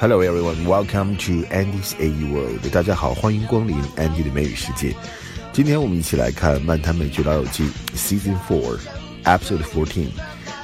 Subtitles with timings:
[0.00, 2.70] Hello everyone, welcome to Andy's AE World.
[2.70, 4.94] 大家好，欢迎光临 Andy 的美语世界。
[5.52, 7.64] 今天我们一起来看《漫谈美剧老友记》
[7.96, 8.78] Season Four
[9.24, 10.06] Episode Fourteen，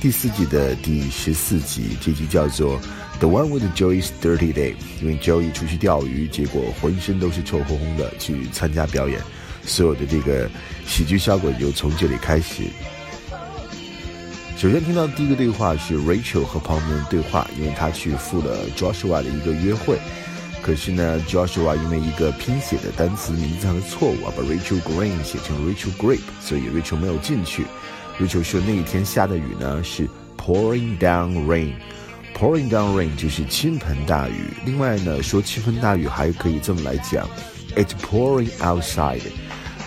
[0.00, 1.96] 第四季的第十四集。
[2.00, 2.80] 这集叫做
[3.20, 9.20] The One with Joey's Dirty Day，因为 Joey 出去钓鱼，结果浑身都是臭烘烘的，去参加表演，
[9.64, 10.50] 所有的这个
[10.88, 12.64] 喜剧效果就从这里开始。
[14.60, 19.96] 首先听到第一个对话是 Rachel 和旁边的对话，因为他去赴了 Joshua 的一个约会，
[20.60, 27.64] 可是呢，Joshua 因为一个拼写的单词名字上的错误啊，把 Rachel Green 写成 Rachel Grape，所以 Rachel 没有进去。
[28.20, 34.52] Rachel 说那一天下的雨呢是 pouring down rain，pouring down rain 就是倾盆大雨。
[34.66, 37.26] 另外呢，说倾盆大雨还可以这么来讲
[37.76, 39.22] ，It's pouring outside。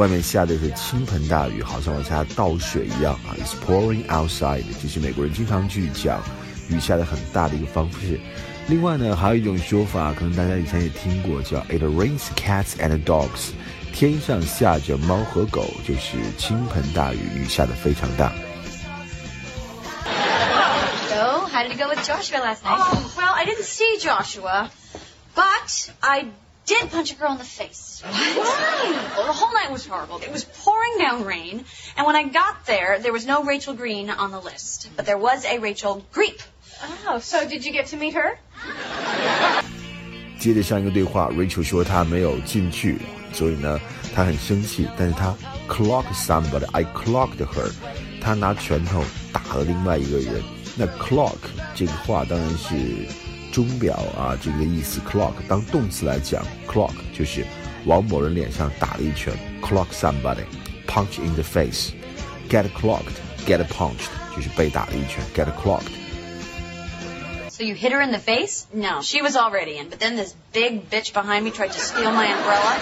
[0.00, 6.22] 外面下的是倾盆大雨，好像往下倒水一样啊！It's pouring outside，这是美国人经常去讲
[6.70, 8.18] 雨下的很大的一个方式。
[8.68, 13.50] 另外呢，还有一种说法，可能大家以前也听过，叫 It rains cats and dogs，
[13.92, 18.32] 天上下着猫和狗，就是倾盆大雨，雨下的非常大。
[21.10, 22.78] So, how did it go with Joshua last night?
[22.78, 24.70] Oh, well, I didn't see Joshua,
[25.34, 26.24] but I
[26.65, 28.01] did punch a girl in the face.
[28.03, 29.13] Why?
[29.15, 30.17] Well, the whole night was horrible.
[30.17, 31.63] It was pouring down rain,
[31.95, 35.17] and when I got there, there was no Rachel Green on the list, but there
[35.17, 36.41] was a Rachel Greep.
[37.07, 38.37] Oh, so did you get to meet her?
[40.39, 42.99] 接着上一个对话，Rachel 说她没有进去，
[43.33, 43.79] 所以呢，
[44.13, 45.33] 她很生气，但是她
[45.67, 47.71] clock somebody，I clocked her，
[48.21, 50.43] 她拿拳头打了另外一个人。
[50.77, 51.37] 那 clock
[51.73, 52.75] 这个话当然是
[53.51, 54.99] 钟表啊，这个意思。
[55.01, 57.45] clock 当动词来讲，clock 就是
[57.85, 65.91] 往某人脸上打了一拳，clock somebody，punch in the face，get clocked，get punched 就是被打了一拳，get clocked。
[67.49, 68.65] So you hit her in the face?
[68.73, 72.11] No, she was already in, but then this big bitch behind me tried to steal
[72.11, 72.77] my umbrella,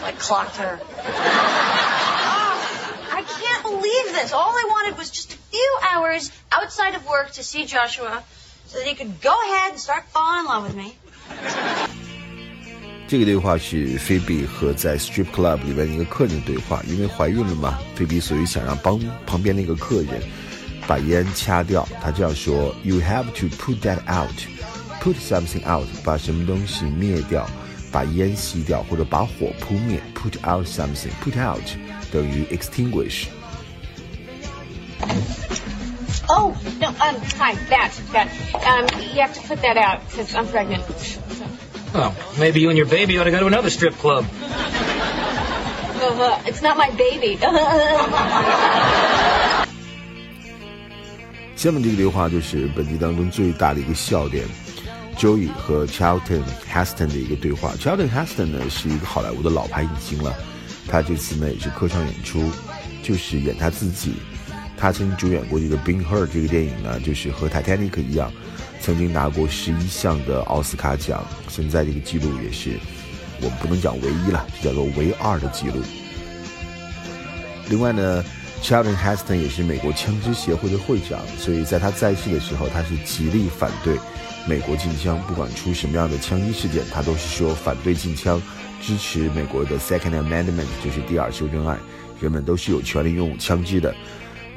[0.00, 0.80] so I clocked her.
[0.82, 2.58] Oh,
[3.12, 4.32] I can't believe this.
[4.32, 8.24] All I wanted was just a few hours outside of work to see Joshua
[8.67, 10.91] So that he could go ahead and start falling in love with me.
[13.07, 20.21] 这个对话是菲比和在 strip club 里边一个客人对话，因为怀孕了嘛，菲比所以想让帮旁边那个客人
[20.85, 21.87] 把烟掐掉。
[22.01, 24.35] 他这样说：“You have to put that out,
[25.01, 27.49] put something out，把什么东西灭掉，
[27.93, 30.01] 把烟熄掉，或者把火扑灭。
[30.13, 31.63] Put out something, put out
[32.11, 33.27] 等于 extinguish。
[36.28, 38.28] Oh, no, um, hi, that, that.
[38.66, 40.84] Um, you have to put that out because I'm pregnant.
[41.94, 44.24] Oh, maybe you and your baby ought to go to another strip club.
[46.00, 47.36] Uh, it's not my baby.
[51.54, 54.44] 下面这个对话就是本集当中最大的一个笑点，
[55.16, 56.42] Joey 和 Charlton
[56.72, 57.72] Heston 的一个对话。
[57.80, 60.34] Charlton Heston 呢是一个好莱坞的老牌影星了，
[60.88, 62.50] 他这次呢也是客串演出，
[63.02, 64.14] 就是演他自己。
[64.77, 68.31] 他曾主演过这个《Being Her》这个电影呢，就是和《Titanic》一样，
[68.79, 71.25] 曾经拿过十一项的奥斯卡奖。
[71.49, 72.77] 现在这个记录也是
[73.41, 75.81] 我们不能讲唯一了，就叫做唯二的记录。
[77.69, 78.23] 另外呢
[78.61, 83.97] ，Charlton Heston 也是美国枪支协会的会长，所以在他在世的时候，他是极力反对
[84.47, 88.39] 美国禁枪，不管出什么样的枪击事件，他都是说反对禁枪，
[88.79, 91.79] 支持美国的 Second Amendment，就是第二修正案，
[92.21, 93.93] 人们都是有权利拥有枪支的。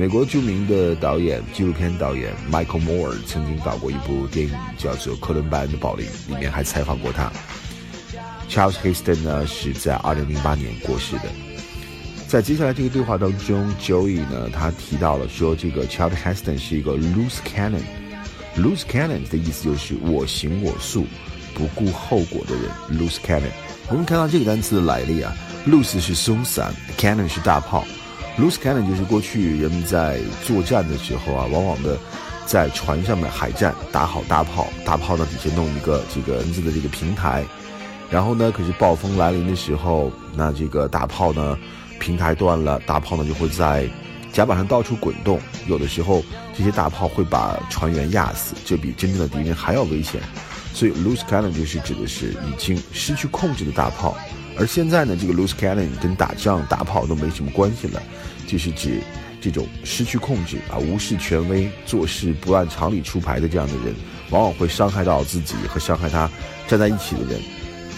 [0.00, 7.30] 美国著名的导演、纪录片导演 Michael Moore 曾经导过一部电影，叫做《哥伦拜恩的保龄》，里面还采访过他。
[8.48, 11.24] Charles Heston 呢是在2008年过世的。
[12.26, 17.82] 在接下来这个对话当中，Joey 呢他提到了说，这个 Charles Heston 是一个 loose cannon。
[18.56, 21.04] loose cannon 的意思就是我行我素、
[21.52, 22.98] 不顾后果的人。
[22.98, 23.52] loose cannon，
[23.90, 25.36] 我们看到这个单词的来历啊
[25.68, 27.84] ，loose 是松散，cannon 是大炮。
[28.38, 31.98] Loose cannon 就是过去人们在作战的时候啊，往往的
[32.46, 37.44] 在船上面海战打好大炮，大炮呢底下弄一个这个 N 字的这个平台，
[38.10, 41.58] 然后呢，可是暴风来临的时候，那这个大炮呢
[41.98, 43.86] 平台断了，大炮呢就会在
[44.32, 46.22] 甲板上到处滚动，有的时候
[46.56, 50.20] 这些大炮会把船员压死，这比真正的敌人还要危险，
[50.72, 54.16] 所以 loose cannon 就是指的是已经失去控制的大炮。
[54.58, 58.02] 而现在呢，这个 loose cannon 跟打仗打炮都没什么关系了，
[58.46, 59.00] 就是指
[59.40, 63.94] 这种失去控制啊、无视权威、做事不按常理出牌的这样的人，
[64.30, 66.30] 往往会伤害到自己和伤害他
[66.68, 67.40] 站在一起的人。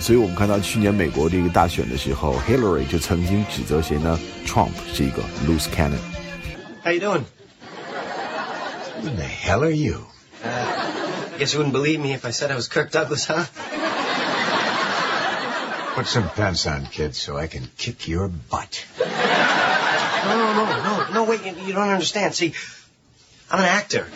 [0.01, 5.99] 所以我们看到去年美国这个大选的时候，Hillary 就曾经指责谁呢？Trump 是一个 loose cannon。
[6.85, 7.23] How you doing?
[9.03, 10.07] Who the hell are you?
[11.39, 13.47] Guess you wouldn't believe me if I said I was Kirk Douglas, huh?
[15.95, 18.85] Put some pants on, kid, so I can kick your butt.
[18.99, 22.35] No, no, no, no, no, wait, you, you don't understand.
[22.35, 22.55] See,
[23.51, 24.07] I'm an actor.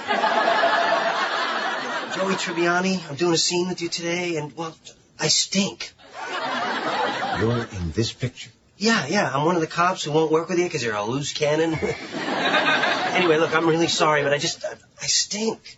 [2.17, 4.75] Joey Tribbiani, I'm doing a scene with you today, and, well,
[5.21, 5.93] I stink.
[7.39, 8.51] You're in this picture.
[8.79, 11.05] Yeah, yeah, I'm one of the cops who won't work with you because you're a
[11.05, 11.75] loose cannon.
[11.75, 14.73] anyway, look, I'm really sorry, but I just, I,
[15.03, 15.77] I stink.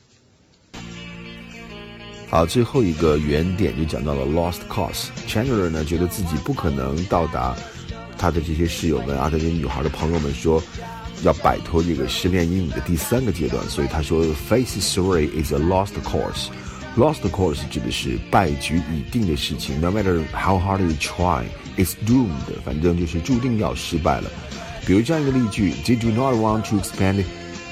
[2.31, 5.07] 好，最后一个原点就讲到了 lost cause。
[5.27, 7.57] Chandler 呢，觉得自己不可能到达
[8.19, 10.63] 他的这些室友们啊，他这些女孩的朋友们说，
[11.23, 16.49] 要摆脱这个失恋阴影的第三个阶段，所以他说，face sorry is a lost cause。
[16.99, 21.45] Lost cause 指的是败局已定的事情，No matter how hard you try,
[21.79, 22.29] it's doomed。
[22.63, 24.31] 反正就是注定要失败了。
[24.85, 27.25] 比如这样一个例句：They do not want to expend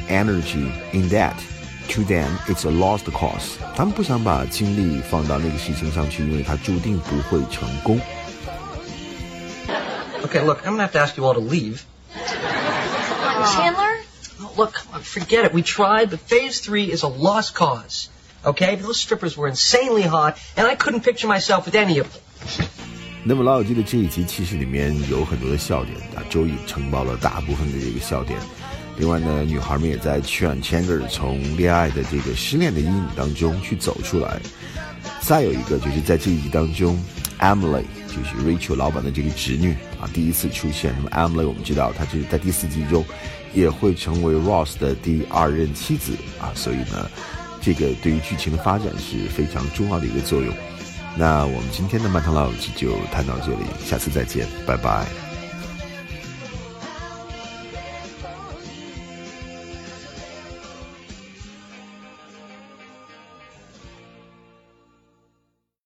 [0.09, 1.35] energy in that.
[1.96, 3.58] To them, it's a lost cause。
[3.76, 8.00] 他们不想把精力放到那个事情上去，因为它注定不会成功。
[10.24, 11.82] Okay, look, I'm gonna have to ask you all to leave.
[13.56, 13.98] Chandler?
[14.40, 15.54] Oh, look, come on, forget it.
[15.54, 18.08] We tried, but phase three is a lost cause.
[18.46, 18.76] Okay?
[18.76, 22.22] Those strippers were insanely hot, and I couldn't picture myself with any of them.
[23.24, 28.40] 那么老友记的这一集其实里面有很多的笑点啊，周易承包了大部分的这个笑点。
[28.99, 34.41] 另外呢，女孩们也在劝 Chandler 从恋爱的这个失恋的阴影当中去走出来。
[35.21, 36.99] 再有一个就是在这一集当中
[37.39, 40.95] ，Emily 就是 Rachel 老板的这个侄女啊，第一次出现。
[40.97, 43.05] 那么 Emily 我们知道，她就是在第四集中
[43.53, 47.11] 也会成为 Ross 的第二任妻子啊，所以呢，
[47.61, 50.55] 这个对于剧情的发展是非常重要的一个作用。
[51.17, 55.26] 那我们今天的漫谈老友记就谈到这里，下次再见，拜拜。